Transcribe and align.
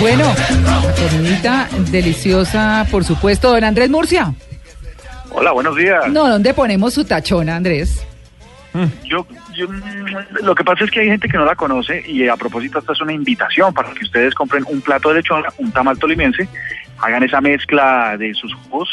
Bueno, 0.00 0.24
comidita 1.10 1.68
deliciosa, 1.90 2.86
por 2.90 3.04
supuesto. 3.04 3.50
Don 3.50 3.64
Andrés 3.64 3.90
Murcia. 3.90 4.32
Hola, 5.30 5.52
buenos 5.52 5.76
días. 5.76 6.08
No, 6.08 6.28
¿dónde 6.28 6.54
ponemos 6.54 6.94
su 6.94 7.04
tachona, 7.04 7.56
Andrés? 7.56 8.04
Yo, 9.04 9.26
yo, 9.54 9.66
lo 10.42 10.54
que 10.54 10.62
pasa 10.62 10.84
es 10.84 10.90
que 10.90 11.00
hay 11.00 11.06
gente 11.06 11.28
que 11.28 11.36
no 11.36 11.44
la 11.44 11.56
conoce 11.56 12.04
y 12.06 12.28
a 12.28 12.36
propósito 12.36 12.78
esta 12.78 12.92
es 12.92 13.00
una 13.00 13.12
invitación 13.12 13.74
para 13.74 13.92
que 13.92 14.04
ustedes 14.04 14.34
compren 14.34 14.64
un 14.68 14.80
plato 14.80 15.08
de 15.08 15.16
lechona, 15.16 15.48
un 15.56 15.72
tamal 15.72 15.98
tolimense, 15.98 16.48
hagan 17.00 17.22
esa 17.22 17.40
mezcla 17.40 18.16
de 18.18 18.34
sus 18.34 18.52
jugos 18.54 18.88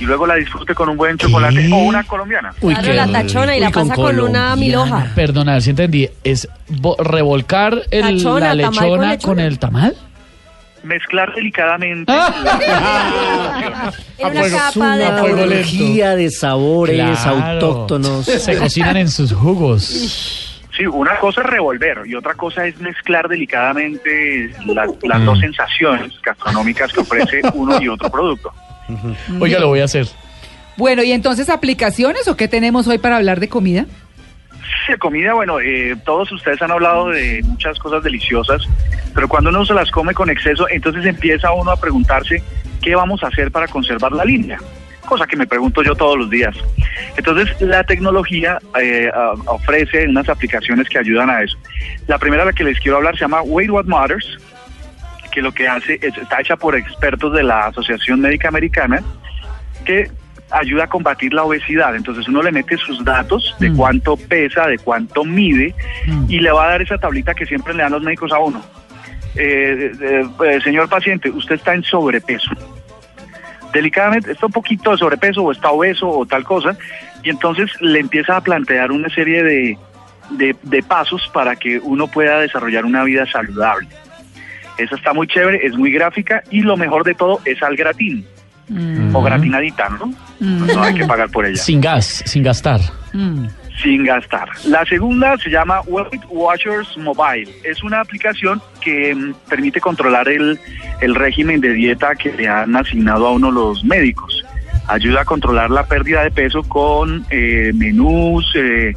y 0.00 0.04
luego 0.04 0.26
la 0.26 0.34
disfrute 0.36 0.74
con 0.74 0.88
un 0.88 0.96
buen 0.96 1.16
chocolate 1.18 1.70
o 1.72 1.76
una 1.78 2.02
colombiana. 2.04 2.52
Uy, 2.60 2.74
Claro, 2.74 2.92
la 2.94 3.06
tachona 3.12 3.56
y 3.56 3.60
la 3.60 3.66
Uy, 3.68 3.72
con 3.72 3.88
pasa 3.88 4.00
con 4.02 4.20
una 4.20 4.56
milhoja. 4.56 5.06
Perdona, 5.14 5.60
si 5.60 5.70
entendí. 5.70 6.08
¿Es 6.24 6.48
bo- 6.68 6.96
revolcar 6.98 7.82
el- 7.90 8.16
Tachona, 8.18 8.54
la 8.54 8.64
con 8.66 8.74
lechona 8.74 9.18
con 9.18 9.40
el 9.40 9.58
tamal? 9.58 9.94
Mezclar 10.82 11.34
delicadamente. 11.34 12.12
En 14.18 14.30
una 14.36 14.50
capa 14.50 14.96
de 14.96 15.06
fuego 15.06 15.26
lento. 15.36 15.42
energía 15.54 16.14
de 16.16 16.30
sabores 16.30 16.96
Claro. 17.20 17.40
autóctonos. 17.54 18.24
Se 18.26 18.58
cocinan 18.58 18.96
en 18.96 19.08
sus 19.08 19.32
jugos. 19.32 20.43
Sí, 20.76 20.86
una 20.86 21.16
cosa 21.18 21.40
es 21.42 21.46
revolver 21.46 22.02
y 22.04 22.14
otra 22.14 22.34
cosa 22.34 22.66
es 22.66 22.78
mezclar 22.80 23.28
delicadamente 23.28 24.52
las, 24.66 24.90
las 25.02 25.24
dos 25.24 25.38
sensaciones 25.38 26.12
gastronómicas 26.20 26.92
que 26.92 27.00
ofrece 27.00 27.40
uno 27.54 27.80
y 27.80 27.88
otro 27.88 28.10
producto. 28.10 28.52
Oiga, 29.40 29.58
lo 29.60 29.68
voy 29.68 29.80
a 29.80 29.84
hacer. 29.84 30.06
Bueno, 30.76 31.02
¿y 31.02 31.12
entonces 31.12 31.48
aplicaciones 31.48 32.26
o 32.26 32.36
qué 32.36 32.48
tenemos 32.48 32.88
hoy 32.88 32.98
para 32.98 33.16
hablar 33.16 33.38
de 33.38 33.48
comida? 33.48 33.86
Sí, 34.86 34.94
comida, 34.98 35.34
bueno, 35.34 35.60
eh, 35.60 35.96
todos 36.04 36.30
ustedes 36.32 36.60
han 36.60 36.70
hablado 36.70 37.10
de 37.10 37.42
muchas 37.44 37.78
cosas 37.78 38.02
deliciosas, 38.02 38.62
pero 39.14 39.28
cuando 39.28 39.50
uno 39.50 39.64
se 39.64 39.74
las 39.74 39.90
come 39.90 40.14
con 40.14 40.30
exceso, 40.30 40.68
entonces 40.68 41.06
empieza 41.06 41.52
uno 41.52 41.70
a 41.70 41.76
preguntarse 41.76 42.42
qué 42.82 42.94
vamos 42.94 43.22
a 43.22 43.28
hacer 43.28 43.50
para 43.50 43.68
conservar 43.68 44.12
la 44.12 44.24
línea, 44.24 44.58
cosa 45.04 45.26
que 45.26 45.36
me 45.36 45.46
pregunto 45.46 45.82
yo 45.82 45.94
todos 45.94 46.18
los 46.18 46.30
días. 46.30 46.54
Entonces, 47.16 47.60
la 47.60 47.84
tecnología 47.84 48.58
eh, 48.80 49.10
ofrece 49.46 50.08
unas 50.08 50.28
aplicaciones 50.28 50.88
que 50.88 50.98
ayudan 50.98 51.30
a 51.30 51.42
eso. 51.42 51.56
La 52.06 52.18
primera 52.18 52.44
de 52.44 52.50
la 52.50 52.52
que 52.56 52.64
les 52.64 52.78
quiero 52.80 52.96
hablar 52.98 53.14
se 53.14 53.20
llama 53.22 53.42
Weight 53.42 53.70
What 53.70 53.84
Matters, 53.86 54.38
que 55.32 55.42
lo 55.42 55.52
que 55.52 55.66
hace 55.68 55.94
es, 56.00 56.16
está 56.16 56.40
hecha 56.40 56.56
por 56.56 56.76
expertos 56.76 57.32
de 57.32 57.42
la 57.42 57.66
Asociación 57.66 58.20
Médica 58.20 58.48
Americana, 58.48 59.02
que 59.84 60.10
ayuda 60.50 60.84
a 60.84 60.86
combatir 60.86 61.34
la 61.34 61.42
obesidad. 61.42 61.96
Entonces 61.96 62.28
uno 62.28 62.42
le 62.42 62.52
mete 62.52 62.76
sus 62.76 63.04
datos 63.04 63.56
de 63.58 63.70
Mm. 63.70 63.76
cuánto 63.76 64.16
pesa, 64.16 64.66
de 64.68 64.78
cuánto 64.78 65.24
mide 65.24 65.74
Mm. 66.06 66.26
y 66.28 66.38
le 66.38 66.52
va 66.52 66.66
a 66.66 66.68
dar 66.70 66.82
esa 66.82 66.98
tablita 66.98 67.34
que 67.34 67.46
siempre 67.46 67.74
le 67.74 67.82
dan 67.82 67.92
los 67.92 68.02
médicos 68.02 68.30
a 68.32 68.38
uno. 68.38 68.62
Eh, 69.36 69.90
eh, 70.00 70.24
eh, 70.46 70.60
señor 70.62 70.88
paciente, 70.88 71.28
usted 71.30 71.56
está 71.56 71.74
en 71.74 71.82
sobrepeso. 71.82 72.50
Delicadamente, 73.74 74.32
está 74.32 74.46
un 74.46 74.52
poquito 74.52 74.92
de 74.92 74.96
sobrepeso 74.96 75.42
o 75.42 75.52
está 75.52 75.70
obeso 75.70 76.08
o 76.08 76.24
tal 76.24 76.44
cosa 76.44 76.74
y 77.22 77.28
entonces 77.28 77.70
le 77.80 77.98
empieza 78.00 78.36
a 78.36 78.40
plantear 78.40 78.90
una 78.92 79.08
serie 79.10 79.42
de, 79.42 79.78
de, 80.30 80.56
de 80.62 80.82
pasos 80.82 81.28
para 81.34 81.56
que 81.56 81.78
uno 81.80 82.06
pueda 82.06 82.38
desarrollar 82.40 82.84
una 82.86 83.04
vida 83.04 83.26
saludable. 83.26 83.88
Esa 84.78 84.94
está 84.96 85.12
muy 85.12 85.26
chévere, 85.26 85.66
es 85.66 85.74
muy 85.76 85.90
gráfica 85.92 86.42
y 86.50 86.60
lo 86.62 86.76
mejor 86.76 87.04
de 87.04 87.14
todo 87.14 87.40
es 87.44 87.62
al 87.62 87.76
gratín 87.76 88.24
Mm, 88.66 89.14
o 89.14 89.22
gratinadita, 89.22 89.90
¿no? 89.90 90.06
mm, 90.40 90.66
No 90.74 90.82
hay 90.82 90.94
que 90.94 91.04
pagar 91.04 91.28
por 91.28 91.44
ella. 91.44 91.58
Sin 91.62 91.82
gas, 91.82 92.22
sin 92.24 92.42
gastar. 92.42 92.80
mm. 93.12 93.44
Sin 93.82 94.04
gastar. 94.04 94.48
La 94.66 94.84
segunda 94.84 95.36
se 95.38 95.50
llama 95.50 95.80
Weight 95.86 96.22
Watchers 96.28 96.96
Mobile. 96.96 97.50
Es 97.64 97.82
una 97.82 98.00
aplicación 98.00 98.60
que 98.80 99.14
mm, 99.14 99.34
permite 99.48 99.80
controlar 99.80 100.28
el, 100.28 100.58
el 101.00 101.14
régimen 101.14 101.60
de 101.60 101.72
dieta 101.72 102.14
que 102.14 102.32
le 102.32 102.48
han 102.48 102.74
asignado 102.76 103.26
a 103.26 103.32
uno 103.32 103.50
los 103.50 103.84
médicos. 103.84 104.44
Ayuda 104.86 105.22
a 105.22 105.24
controlar 105.24 105.70
la 105.70 105.86
pérdida 105.86 106.22
de 106.22 106.30
peso 106.30 106.62
con 106.62 107.24
eh, 107.30 107.72
menús, 107.74 108.52
eh, 108.54 108.94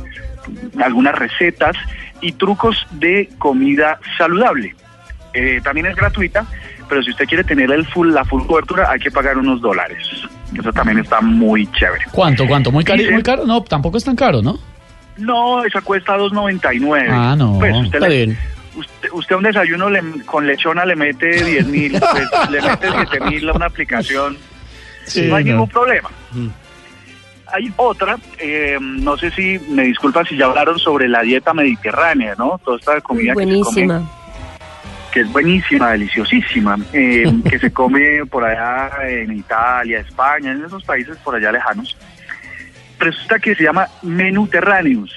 algunas 0.83 1.15
recetas 1.15 1.75
y 2.21 2.33
trucos 2.33 2.85
de 2.91 3.29
comida 3.37 3.99
saludable. 4.17 4.75
Eh, 5.33 5.61
también 5.63 5.87
es 5.87 5.95
gratuita, 5.95 6.45
pero 6.89 7.01
si 7.03 7.11
usted 7.11 7.25
quiere 7.25 7.43
tener 7.43 7.71
el 7.71 7.85
full, 7.85 8.11
la 8.11 8.25
full 8.25 8.45
cobertura 8.45 8.91
hay 8.91 8.99
que 8.99 9.11
pagar 9.11 9.37
unos 9.37 9.61
dólares. 9.61 10.27
Eso 10.57 10.71
también 10.71 10.99
está 10.99 11.19
muy 11.21 11.67
chévere. 11.73 12.05
¿Cuánto, 12.11 12.47
cuánto? 12.47 12.71
¿Muy 12.71 12.83
caro? 12.83 13.01
¿Muy 13.11 13.23
caro? 13.23 13.45
No, 13.45 13.61
tampoco 13.63 13.97
es 13.97 14.03
tan 14.03 14.15
caro, 14.15 14.41
¿no? 14.41 14.57
No, 15.17 15.63
esa 15.65 15.81
cuesta 15.81 16.15
2.99. 16.17 17.07
Ah, 17.11 17.35
no. 17.37 17.57
Pues 17.59 17.75
usted, 17.75 17.95
Está 17.95 18.07
le- 18.07 18.15
bien. 18.25 18.37
usted, 18.75 19.09
usted 19.11 19.33
a 19.35 19.37
un 19.39 19.43
desayuno 19.43 19.89
le- 19.89 20.23
con 20.25 20.45
lechona 20.47 20.85
le 20.85 20.95
mete 20.95 21.43
10 21.43 21.67
mil, 21.67 21.91
pues, 21.99 22.49
le 22.51 22.61
mete 22.61 22.87
7 22.91 23.19
mil 23.25 23.49
a 23.49 23.53
una 23.53 23.65
aplicación. 23.65 24.37
Sí, 25.05 25.27
no 25.27 25.35
hay 25.37 25.43
no. 25.45 25.51
ningún 25.51 25.69
problema. 25.69 26.09
Hay 27.53 27.71
otra, 27.77 28.17
eh, 28.39 28.77
no 28.81 29.17
sé 29.17 29.31
si, 29.31 29.57
me 29.69 29.83
disculpan 29.83 30.25
si 30.25 30.35
ya 30.35 30.45
hablaron 30.45 30.77
sobre 30.79 31.07
la 31.07 31.21
dieta 31.21 31.53
mediterránea, 31.53 32.35
¿no? 32.37 32.59
Toda 32.63 32.77
esta 32.77 32.99
comida 33.01 33.33
que 33.33 33.39
se 33.39 33.45
come 33.45 33.61
Buenísima. 33.63 34.09
Que 35.17 35.21
es 35.21 35.31
buenísima, 35.31 35.93
deliciosísima, 35.93 36.77
eh, 36.93 37.25
que 37.49 37.57
se 37.57 37.73
come 37.73 38.23
por 38.27 38.43
allá 38.43 38.91
en 39.09 39.31
Italia, 39.31 40.01
España, 40.01 40.51
en 40.51 40.63
esos 40.63 40.83
países 40.83 41.17
por 41.23 41.33
allá 41.33 41.51
lejanos. 41.51 41.97
Resulta 42.99 43.39
que 43.39 43.55
se 43.55 43.63
llama 43.63 43.87
Menuterráneos. 44.03 45.11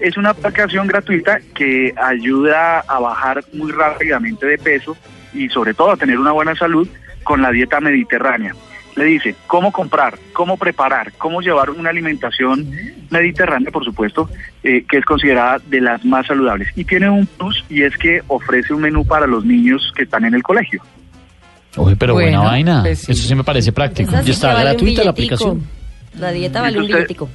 Es 0.00 0.16
una 0.16 0.30
aplicación 0.30 0.86
gratuita 0.86 1.38
que 1.54 1.94
ayuda 1.96 2.80
a 2.80 2.98
bajar 2.98 3.44
muy 3.52 3.72
rápidamente 3.72 4.46
de 4.46 4.56
peso 4.56 4.96
y 5.34 5.50
sobre 5.50 5.74
todo 5.74 5.90
a 5.90 5.96
tener 5.98 6.18
una 6.18 6.32
buena 6.32 6.54
salud 6.54 6.88
con 7.24 7.42
la 7.42 7.50
dieta 7.50 7.78
mediterránea. 7.78 8.54
Le 8.96 9.04
dice 9.04 9.34
cómo 9.46 9.72
comprar, 9.72 10.18
cómo 10.34 10.56
preparar, 10.58 11.12
cómo 11.16 11.40
llevar 11.40 11.70
una 11.70 11.88
alimentación 11.90 12.70
mediterránea, 13.10 13.70
por 13.70 13.84
supuesto, 13.84 14.28
eh, 14.62 14.84
que 14.88 14.98
es 14.98 15.04
considerada 15.04 15.58
de 15.66 15.80
las 15.80 16.04
más 16.04 16.26
saludables. 16.26 16.68
Y 16.76 16.84
tiene 16.84 17.08
un 17.08 17.24
plus 17.26 17.64
y 17.70 17.82
es 17.82 17.96
que 17.96 18.20
ofrece 18.28 18.74
un 18.74 18.82
menú 18.82 19.06
para 19.06 19.26
los 19.26 19.44
niños 19.46 19.92
que 19.96 20.02
están 20.02 20.24
en 20.26 20.34
el 20.34 20.42
colegio. 20.42 20.82
Uy, 21.76 21.94
pero 21.94 22.12
Bueno, 22.12 22.40
buena 22.40 22.50
vaina. 22.50 22.82
pues 22.82 22.98
sí. 23.00 23.12
Eso 23.12 23.28
sí 23.28 23.34
me 23.34 23.44
parece 23.44 23.72
práctico. 23.72 24.10
Sí 24.10 24.24
Y 24.26 24.30
está 24.32 24.48
vale 24.48 24.58
un 24.60 24.66
gratuita 24.72 25.04
la 25.04 25.10
aplicación. 25.10 25.62
La 26.18 26.30
dieta 26.30 26.60
vale 26.60 26.76
un 26.76 26.84
Usted- 26.84 26.96
billetico. 26.96 27.30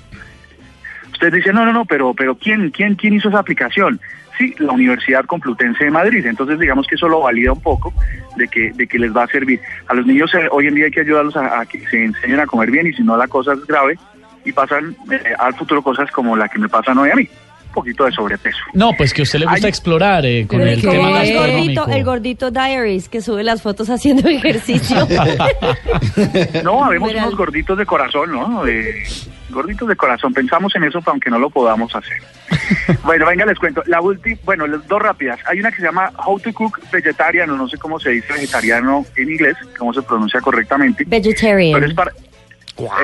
Usted 1.13 1.34
dice, 1.34 1.51
no, 1.51 1.66
no, 1.66 1.73
no, 1.73 1.85
pero, 1.85 2.13
pero 2.13 2.35
¿quién, 2.35 2.69
quién, 2.69 2.94
quién 2.94 3.16
hizo 3.16 3.29
esa 3.29 3.40
aplicación? 3.40 4.00
Sí, 4.37 4.53
la 4.59 4.71
Universidad 4.73 5.25
Complutense 5.25 5.85
de 5.85 5.91
Madrid. 5.91 6.25
Entonces, 6.25 6.59
digamos 6.59 6.85
que 6.87 6.95
eso 6.95 7.07
lo 7.07 7.21
valida 7.21 7.51
un 7.53 7.61
poco 7.61 7.91
de 8.35 8.47
que, 8.47 8.71
de 8.73 8.85
que 8.87 8.99
les 8.99 9.15
va 9.15 9.23
a 9.23 9.27
servir. 9.27 9.59
A 9.87 9.93
los 9.95 10.05
niños 10.05 10.31
eh, 10.35 10.47
hoy 10.51 10.67
en 10.67 10.75
día 10.75 10.85
hay 10.85 10.91
que 10.91 11.01
ayudarlos 11.01 11.35
a, 11.35 11.61
a 11.61 11.65
que 11.65 11.79
se 11.87 12.03
enseñen 12.05 12.39
a 12.39 12.45
comer 12.45 12.69
bien 12.69 12.85
y 12.87 12.93
si 12.93 13.01
no 13.03 13.17
la 13.17 13.27
cosa 13.27 13.53
es 13.53 13.65
grave 13.65 13.97
y 14.45 14.51
pasan 14.51 14.95
eh, 15.11 15.33
al 15.39 15.53
futuro 15.55 15.81
cosas 15.81 16.09
como 16.11 16.35
la 16.37 16.47
que 16.47 16.59
me 16.59 16.69
pasan 16.69 16.97
hoy 16.99 17.09
a 17.09 17.15
mí. 17.15 17.27
Un 17.67 17.73
poquito 17.83 18.05
de 18.05 18.11
sobrepeso. 18.11 18.57
No, 18.73 18.91
pues 18.97 19.13
que 19.13 19.21
a 19.21 19.23
usted 19.23 19.39
le 19.39 19.45
gusta 19.45 19.67
Ay. 19.67 19.69
explorar 19.69 20.25
eh, 20.25 20.47
con 20.47 20.61
el 20.61 20.81
tema 20.81 21.09
gastronómico. 21.11 21.81
gordito, 21.83 21.87
el 21.90 22.03
gordito 22.03 22.51
Diaries 22.51 23.09
que 23.09 23.22
sube 23.22 23.43
las 23.43 23.61
fotos 23.61 23.90
haciendo 23.90 24.28
ejercicio. 24.29 24.97
No, 26.63 26.83
habemos 26.85 27.09
Verán. 27.09 27.25
unos 27.28 27.37
gorditos 27.37 27.78
de 27.78 27.85
corazón, 27.85 28.31
¿no? 28.31 28.66
Eh, 28.66 29.03
gorditos 29.49 29.88
de 29.88 29.96
corazón. 29.96 30.34
Pensamos 30.34 30.76
en 30.76 30.84
eso, 30.84 31.02
aunque 31.05 31.29
no 31.29 31.40
lo 31.40 31.49
podamos 31.49 31.94
hacer. 31.96 32.17
bueno, 33.03 33.26
venga, 33.26 33.46
les 33.46 33.58
cuento. 33.58 33.84
La 33.85 34.02
última, 34.02 34.38
bueno, 34.46 34.67
las 34.67 34.88
dos 34.88 35.02
rápidas. 35.02 35.40
Hay 35.46 35.59
una 35.59 35.72
que 35.72 35.78
se 35.78 35.84
llama 35.84 36.11
How 36.26 36.40
to 36.40 36.53
Cook 36.53 36.79
Vegetarian, 36.91 37.49
o 37.49 37.58
no 37.58 37.67
sé 37.67 37.78
cómo 37.78 37.99
se 37.99 38.11
dice 38.11 38.34
vegetariano 38.34 39.05
en 39.16 39.32
inglés, 39.32 39.55
cómo 39.78 39.94
se 39.94 40.02
pronuncia 40.02 40.41
correctamente. 40.41 41.05
Pero 41.09 41.29
es 41.29 41.41
Vegetarian. 41.41 41.96
para... 41.96 42.11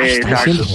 Eh, 0.02 0.18
exacto. 0.18 0.66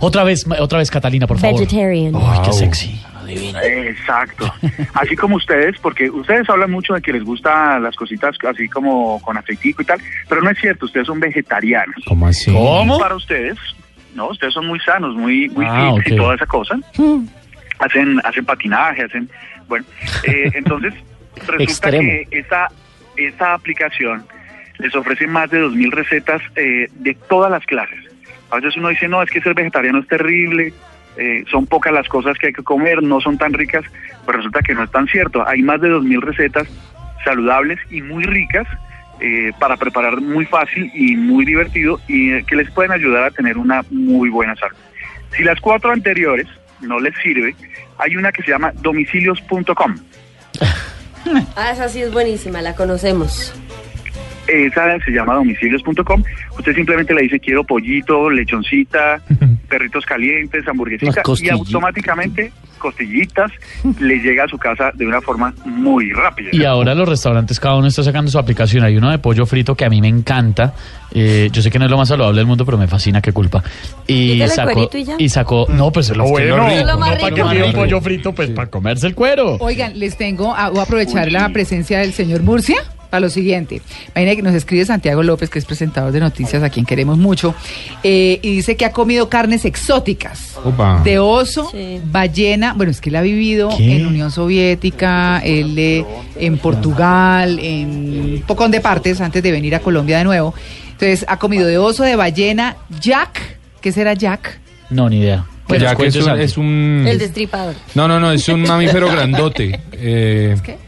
Otra 0.00 0.24
vez, 0.24 0.44
otra 0.58 0.78
vez, 0.78 0.90
Catalina, 0.90 1.26
por 1.26 1.38
favor. 1.38 1.60
Vegetarian. 1.60 2.14
Ay, 2.14 2.40
qué 2.44 2.52
sexy. 2.52 3.00
Exacto. 3.28 4.52
Así 4.94 5.16
como 5.16 5.36
ustedes, 5.36 5.76
porque 5.80 6.10
ustedes 6.10 6.48
hablan 6.48 6.70
mucho 6.70 6.94
de 6.94 7.00
que 7.00 7.12
les 7.12 7.24
gustan 7.24 7.82
las 7.82 7.96
cositas 7.96 8.36
así 8.48 8.68
como 8.68 9.20
con 9.20 9.36
aceitico 9.36 9.82
y 9.82 9.84
tal, 9.84 10.00
pero 10.28 10.42
no 10.42 10.50
es 10.50 10.58
cierto, 10.58 10.86
ustedes 10.86 11.06
son 11.06 11.20
vegetarianos. 11.20 11.96
¿Cómo 12.06 12.26
así? 12.26 12.52
¿Cómo? 12.52 12.98
Para 12.98 13.14
ustedes, 13.14 13.56
no, 14.14 14.28
ustedes 14.28 14.54
son 14.54 14.66
muy 14.66 14.78
sanos, 14.80 15.14
muy, 15.14 15.48
muy 15.50 15.64
Ah, 15.68 15.94
fit 16.02 16.12
y 16.12 16.16
toda 16.16 16.34
esa 16.34 16.46
cosa. 16.46 16.78
Hacen, 17.78 18.20
hacen 18.24 18.44
patinaje, 18.44 19.02
hacen, 19.04 19.28
bueno, 19.68 19.84
eh, 20.24 20.50
entonces 20.54 20.94
Resulta 21.36 21.62
Extremo. 21.64 22.08
que 22.08 22.38
esta, 22.38 22.68
esta 23.16 23.54
aplicación 23.54 24.24
les 24.78 24.94
ofrece 24.94 25.26
más 25.26 25.50
de 25.50 25.64
2.000 25.64 25.90
recetas 25.92 26.42
eh, 26.56 26.88
de 26.92 27.14
todas 27.28 27.50
las 27.50 27.64
clases. 27.64 27.98
A 28.50 28.56
veces 28.56 28.76
uno 28.76 28.88
dice, 28.88 29.08
no, 29.08 29.22
es 29.22 29.30
que 29.30 29.40
ser 29.40 29.54
vegetariano 29.54 29.98
es 30.00 30.06
terrible, 30.08 30.74
eh, 31.16 31.44
son 31.50 31.66
pocas 31.66 31.92
las 31.92 32.08
cosas 32.08 32.36
que 32.38 32.48
hay 32.48 32.52
que 32.52 32.62
comer, 32.62 33.02
no 33.02 33.20
son 33.20 33.38
tan 33.38 33.52
ricas, 33.54 33.84
pero 34.26 34.38
resulta 34.38 34.60
que 34.60 34.74
no 34.74 34.84
es 34.84 34.90
tan 34.90 35.06
cierto. 35.08 35.46
Hay 35.46 35.62
más 35.62 35.80
de 35.80 35.88
2.000 35.90 36.20
recetas 36.20 36.68
saludables 37.24 37.78
y 37.90 38.02
muy 38.02 38.24
ricas 38.24 38.66
eh, 39.24 39.52
para 39.56 39.76
preparar 39.76 40.20
muy 40.20 40.44
fácil 40.46 40.90
y 40.94 41.14
muy 41.14 41.44
divertido 41.44 42.00
y 42.08 42.32
eh, 42.32 42.44
que 42.44 42.56
les 42.56 42.68
pueden 42.72 42.90
ayudar 42.90 43.22
a 43.22 43.30
tener 43.30 43.56
una 43.56 43.84
muy 43.88 44.30
buena 44.30 44.56
salud. 44.56 44.76
Si 45.36 45.44
las 45.44 45.60
cuatro 45.60 45.92
anteriores 45.92 46.48
no 46.80 46.98
les 46.98 47.14
sirve, 47.22 47.54
hay 47.98 48.16
una 48.16 48.32
que 48.32 48.42
se 48.42 48.50
llama 48.50 48.72
domicilios.com. 48.82 49.96
Ah, 51.54 51.70
esa 51.70 51.88
sí 51.88 52.02
es 52.02 52.12
buenísima, 52.12 52.60
la 52.62 52.74
conocemos. 52.74 53.54
Esa 54.48 54.98
se 54.98 55.12
llama 55.12 55.34
domicilios.com. 55.34 56.24
Usted 56.58 56.74
simplemente 56.74 57.14
le 57.14 57.22
dice 57.22 57.38
quiero 57.38 57.62
pollito, 57.62 58.28
lechoncita, 58.28 59.22
perritos 59.72 60.04
calientes, 60.04 60.68
hamburguesitas 60.68 61.24
y 61.40 61.48
automáticamente 61.48 62.52
costillitas 62.76 63.50
le 64.00 64.16
llega 64.16 64.44
a 64.44 64.48
su 64.48 64.58
casa 64.58 64.90
de 64.92 65.06
una 65.06 65.22
forma 65.22 65.54
muy 65.64 66.12
rápida. 66.12 66.50
Y 66.52 66.64
ahora 66.64 66.94
los 66.94 67.08
restaurantes, 67.08 67.58
cada 67.58 67.76
uno 67.76 67.86
está 67.86 68.02
sacando 68.02 68.30
su 68.30 68.38
aplicación. 68.38 68.84
Hay 68.84 68.98
uno 68.98 69.10
de 69.10 69.18
pollo 69.18 69.46
frito 69.46 69.74
que 69.74 69.86
a 69.86 69.88
mí 69.88 70.02
me 70.02 70.08
encanta. 70.08 70.74
Eh, 71.14 71.48
yo 71.50 71.62
sé 71.62 71.70
que 71.70 71.78
no 71.78 71.86
es 71.86 71.90
lo 71.90 71.96
más 71.96 72.08
saludable 72.08 72.38
del 72.38 72.46
mundo, 72.46 72.66
pero 72.66 72.76
me 72.76 72.86
fascina, 72.86 73.22
qué 73.22 73.32
culpa. 73.32 73.62
Y 74.06 74.42
sacó, 74.48 74.90
y 74.92 75.04
ya. 75.04 75.14
y 75.16 75.28
sacó, 75.30 75.66
no, 75.70 75.90
pues 75.90 76.10
es 76.10 76.16
lo 76.18 76.24
Es 76.24 76.30
lo 76.30 76.32
bueno. 76.32 76.68
rico. 76.68 76.80
Es 76.80 76.86
lo 76.86 76.98
más 76.98 77.14
no 77.14 77.20
para 77.20 77.34
que 77.34 77.62
un 77.62 77.72
pollo 77.72 78.00
frito, 78.02 78.34
pues 78.34 78.50
para 78.50 78.68
comerse 78.68 79.06
el 79.06 79.14
cuero. 79.14 79.56
Oigan, 79.60 79.98
les 79.98 80.18
tengo, 80.18 80.54
a, 80.54 80.68
voy 80.68 80.80
a 80.80 80.82
aprovechar 80.82 81.32
la 81.32 81.48
presencia 81.48 82.00
del 82.00 82.12
señor 82.12 82.42
Murcia 82.42 82.76
para 83.12 83.20
lo 83.20 83.28
siguiente. 83.28 83.82
Imagina 84.16 84.36
que 84.36 84.42
nos 84.42 84.54
escribe 84.54 84.86
Santiago 84.86 85.22
López, 85.22 85.50
que 85.50 85.58
es 85.58 85.66
presentador 85.66 86.12
de 86.12 86.20
noticias, 86.20 86.62
a 86.62 86.70
quien 86.70 86.86
queremos 86.86 87.18
mucho, 87.18 87.54
eh, 88.02 88.40
y 88.40 88.56
dice 88.56 88.74
que 88.74 88.86
ha 88.86 88.92
comido 88.92 89.28
carnes 89.28 89.66
exóticas. 89.66 90.56
Opa. 90.64 91.02
De 91.04 91.18
oso, 91.18 91.68
Sí. 91.70 92.00
ballena, 92.06 92.72
bueno, 92.72 92.90
es 92.90 93.02
que 93.02 93.10
él 93.10 93.16
ha 93.16 93.20
vivido 93.20 93.68
¿Qué? 93.76 93.96
en 93.96 94.06
Unión 94.06 94.30
Soviética, 94.30 95.40
él 95.44 95.78
eh, 95.78 96.06
en 96.36 96.56
Portugal, 96.56 97.58
en 97.60 97.88
un 98.36 98.42
poco 98.46 98.66
de 98.66 98.80
partes 98.80 99.20
antes 99.20 99.42
de 99.42 99.52
venir 99.52 99.74
a 99.74 99.80
Colombia 99.80 100.16
de 100.16 100.24
nuevo. 100.24 100.54
Entonces, 100.92 101.26
ha 101.28 101.38
comido 101.38 101.66
de 101.66 101.76
oso, 101.76 102.04
de 102.04 102.16
ballena, 102.16 102.76
jack, 102.98 103.58
¿qué 103.82 103.92
será 103.92 104.14
jack? 104.14 104.58
No, 104.88 105.10
ni 105.10 105.18
idea. 105.18 105.44
Pues 105.66 105.82
ya 105.82 105.94
que 105.94 106.06
es 106.06 106.16
un, 106.16 106.40
es 106.40 106.56
un- 106.56 107.04
El 107.06 107.18
destripador. 107.18 107.74
No, 107.94 108.08
no, 108.08 108.18
no, 108.18 108.32
es 108.32 108.48
un 108.48 108.62
mamífero 108.62 109.08
grandote. 109.10 109.78
Eh, 109.92 110.56
qué? 110.64 110.78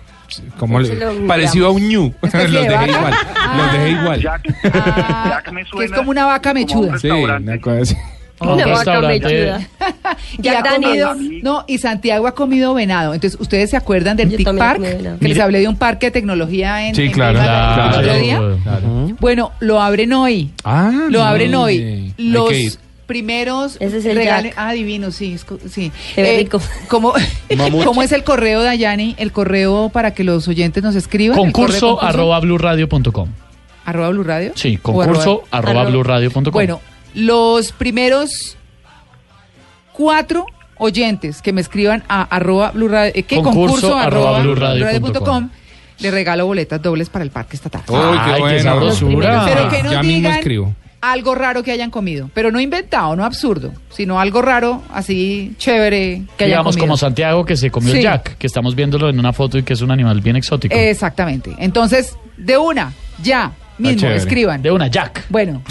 Como 0.59 0.81
le- 0.81 0.95
parecido 1.27 1.67
a 1.69 1.71
un 1.71 1.89
ñu. 1.89 2.13
Los 2.23 2.35
especie 2.35 2.61
de 2.61 2.69
dejé 2.69 2.75
vaca? 2.75 2.87
igual. 2.99 3.15
Los 3.57 3.73
dejé 3.73 3.91
igual. 3.91 4.21
Jack, 4.23 4.55
Ah, 4.65 5.25
Jack 5.29 5.53
me 5.53 5.65
que 5.65 5.85
es 5.85 5.93
como 5.93 6.11
una 6.11 6.27
vaca 6.27 6.51
un 6.51 6.55
mechuda. 6.55 6.99
Sí, 6.99 7.09
una 7.09 7.61
cosa 7.61 7.81
así. 7.81 7.97
A 8.41 8.47
un 8.49 8.55
Una 8.55 8.67
vaca 8.67 8.75
restaurante. 8.79 9.21
mechuda. 9.27 9.61
Y 10.43 10.49
ha 10.49 10.53
Jack 10.55 10.75
comido, 10.75 11.09
Daniels. 11.09 11.45
no, 11.45 11.65
y 11.69 11.79
Santiago 11.79 12.27
ha 12.27 12.35
comido 12.35 12.75
venado. 12.75 13.15
Entonces, 13.15 13.41
¿ustedes 13.41 13.71
se 13.71 13.77
acuerdan 13.77 14.17
del 14.17 14.31
Yo 14.31 14.37
TIC 14.37 14.57
Park? 14.59 14.83
Que 15.21 15.29
les 15.29 15.39
hablé 15.39 15.61
de 15.61 15.69
un 15.69 15.77
parque 15.77 16.07
de 16.07 16.11
tecnología 16.13 16.87
en, 16.89 16.95
Sí, 16.95 17.03
en 17.05 17.13
claro. 17.13 17.39
Bueno, 19.21 19.53
lo 19.61 19.81
abren 19.81 20.13
hoy. 20.13 20.51
Ah, 20.65 20.91
Lo 21.09 21.21
no, 21.21 21.25
abren 21.25 21.55
hoy. 21.55 22.13
Los. 22.19 22.79
Primeros 23.06 23.77
Ese 23.81 23.99
es 23.99 24.05
el. 24.06 24.23
Jack. 24.23 24.55
Ah, 24.56 24.73
divino, 24.73 25.11
sí. 25.11 25.35
es 25.35 25.47
sí. 25.71 25.93
Rico. 26.17 26.61
¿cómo, 26.89 27.12
Mamut. 27.56 27.85
¿Cómo 27.85 28.03
es 28.03 28.12
el 28.12 28.25
correo, 28.25 28.62
Dayani? 28.62 29.15
El 29.19 29.33
correo 29.33 29.91
para 29.91 30.12
que 30.15 30.25
los 30.25 30.49
oyentes 30.49 30.83
nos 30.83 30.95
escriban. 30.95 31.37
Concurso 31.37 31.97
correo 31.97 32.03
arroba 32.09 32.41
blurradio.com. 32.41 33.29
arroba 33.85 34.09
Blue 34.11 34.25
Radio. 34.25 34.53
Sí, 34.55 34.77
concurso 34.79 35.45
arroba 35.51 35.83
arroba- 35.83 35.91
blurradio.com. 35.91 36.53
Bueno, 36.53 36.81
los 37.15 37.73
primeros 37.73 38.56
cuatro 39.93 40.47
oyentes 40.79 41.43
que 41.43 41.53
me 41.53 41.61
escriban 41.61 42.03
a 42.09 42.23
arroba 42.23 42.71
Blue 42.73 42.89
Radio, 42.89 43.12
eh, 43.15 43.23
¿qué? 43.23 43.37
Concurso 43.37 43.62
concurso, 43.91 43.97
arroba 43.97 44.41
blurradio 44.41 45.01
blurradio 45.01 45.51
le 45.99 46.11
regalo 46.11 46.47
boletas 46.47 46.83
dobles 46.83 47.09
para 47.09 47.25
el 47.25 47.31
parque 47.31 47.56
esta 47.56 47.71
tarde. 47.71 47.87
Uy, 47.89 48.19
qué 48.25 48.31
Ay, 48.33 48.41
bueno. 48.41 48.62
sabrosura. 48.62 49.45
Pero 49.47 49.69
que 49.69 49.83
nos 49.83 49.93
ya 49.93 50.03
mismo 50.03 50.29
escribo. 50.29 50.75
Algo 51.12 51.35
raro 51.35 51.62
que 51.62 51.71
hayan 51.73 51.91
comido, 51.91 52.31
pero 52.35 52.51
no 52.51 52.61
inventado, 52.61 53.15
no 53.17 53.25
absurdo, 53.25 53.73
sino 53.91 54.19
algo 54.21 54.43
raro, 54.43 54.83
así 54.93 55.55
chévere 55.59 56.23
que 56.37 56.45
hayan 56.45 56.51
Digamos 56.59 56.75
comido. 56.77 56.87
como 56.87 56.97
Santiago 56.97 57.45
que 57.45 57.56
se 57.56 57.71
comió 57.71 57.93
Sí. 57.95 58.03
jack, 58.03 58.37
que 58.39 58.47
estamos 58.47 58.75
viéndolo 58.75 59.09
en 59.09 59.19
una 59.19 59.33
foto 59.33 59.59
y 59.59 59.62
que 59.62 59.73
es 59.75 59.81
un 59.83 59.91
animal 59.91 60.21
bien 60.21 60.37
exótico. 60.37 60.75
Exactamente. 60.75 61.55
Entonces, 61.59 62.17
de 62.37 62.56
una, 62.59 62.93
ya, 63.23 63.53
mismo, 63.79 64.01
chévere. 64.01 64.19
escriban. 64.19 64.62
De 64.62 64.71
una 64.71 64.87
jack. 64.89 65.25
Bueno, 65.29 65.62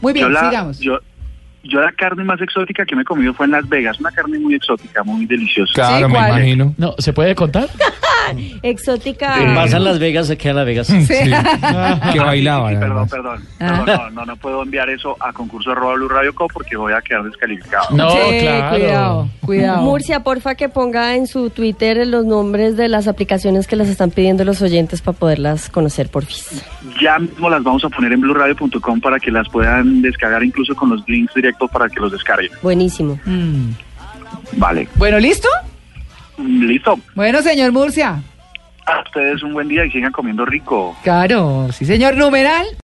muy 0.00 0.12
bien, 0.12 0.26
yo 0.26 0.30
la, 0.30 0.48
sigamos. 0.50 0.78
Yo, 0.80 0.98
yo 1.62 1.80
la 1.80 1.92
carne 1.92 2.24
más 2.24 2.40
exótica 2.40 2.84
que 2.86 2.96
me 2.96 3.02
he 3.02 3.04
comido 3.04 3.34
fue 3.34 3.46
en 3.46 3.52
Las 3.52 3.68
Vegas, 3.68 4.00
una 4.00 4.10
carne 4.10 4.38
muy 4.38 4.54
exótica, 4.54 5.02
muy 5.04 5.26
deliciosa. 5.26 5.72
Claro, 5.74 6.08
me 6.08 6.18
imagino. 6.18 6.74
No, 6.78 6.94
¿se 6.98 7.12
puede 7.12 7.34
contar? 7.34 7.68
Exótica. 8.62 9.34
Que 9.34 9.44
pasa 9.54 9.76
en 9.78 9.84
Las 9.84 9.98
Vegas, 9.98 10.26
se 10.26 10.36
queda 10.38 10.50
en 10.50 10.56
Las 10.56 10.66
Vegas. 10.66 10.86
Sí. 10.86 11.04
Sí. 11.04 11.14
que 12.12 12.20
bailaba. 12.20 12.68
Sí, 12.70 12.74
sí, 12.76 12.80
perdón, 12.80 13.08
perdón. 13.08 13.44
Ah. 13.58 13.84
No, 13.84 13.96
no, 13.96 14.10
no, 14.10 14.26
no 14.26 14.36
puedo 14.36 14.62
enviar 14.62 14.88
eso 14.90 15.16
a 15.20 15.32
concurso 15.32 15.72
arroba 15.72 15.94
Blue 15.94 16.08
Radio 16.08 16.34
Co 16.34 16.46
porque 16.52 16.76
voy 16.76 16.92
a 16.92 17.00
quedar 17.00 17.24
descalificado. 17.24 17.86
No, 17.90 18.10
Sí, 18.10 18.40
claro. 18.40 18.76
cuidado, 18.76 19.28
cuidado. 19.40 19.82
Murcia, 19.82 20.20
porfa, 20.22 20.54
que 20.54 20.68
ponga 20.68 21.16
en 21.16 21.26
su 21.26 21.50
Twitter 21.50 22.06
los 22.06 22.24
nombres 22.24 22.76
de 22.76 22.88
las 22.88 23.08
aplicaciones 23.08 23.66
que 23.66 23.76
les 23.76 23.88
están 23.88 24.10
pidiendo 24.10 24.44
los 24.44 24.62
oyentes 24.62 25.02
para 25.02 25.18
poderlas 25.18 25.68
conocer 25.68 26.08
por 26.08 26.24
fin. 26.24 26.60
Ya 27.00 27.18
mismo 27.18 27.50
las 27.50 27.62
vamos 27.62 27.84
a 27.84 27.88
poner 27.88 28.12
en 28.12 28.20
blueradio.com 28.20 29.00
para 29.00 29.18
que 29.18 29.30
las 29.30 29.48
puedan 29.48 30.02
descargar 30.02 30.42
incluso 30.44 30.74
con 30.74 30.90
los 30.90 31.06
links 31.08 31.34
directos 31.34 31.49
para 31.68 31.88
que 31.88 32.00
los 32.00 32.12
descarguen. 32.12 32.50
Buenísimo. 32.62 33.18
Mm. 33.24 33.70
Vale. 34.52 34.88
Bueno, 34.96 35.18
¿listo? 35.18 35.48
Listo. 36.38 36.98
Bueno, 37.14 37.42
señor 37.42 37.72
Murcia. 37.72 38.22
A 38.86 39.02
ustedes 39.02 39.42
un 39.42 39.52
buen 39.52 39.68
día 39.68 39.84
y 39.84 39.90
sigan 39.90 40.12
comiendo 40.12 40.44
rico. 40.44 40.96
Claro, 41.02 41.68
sí, 41.72 41.84
señor 41.84 42.16
numeral. 42.16 42.66